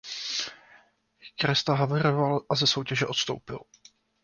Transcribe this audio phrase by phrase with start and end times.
[1.35, 3.59] Kresta havaroval a ze soutěže odstoupil.